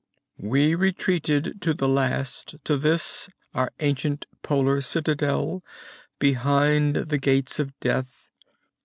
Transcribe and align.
"We 0.39 0.73
retreated 0.73 1.67
at 1.67 1.77
the 1.77 1.87
last, 1.87 2.55
to 2.63 2.75
this 2.75 3.29
our 3.53 3.71
ancient 3.79 4.25
polar 4.41 4.81
citadel 4.81 5.63
behind 6.17 6.95
the 6.95 7.19
Gates 7.19 7.59
of 7.59 7.79
Death. 7.79 8.27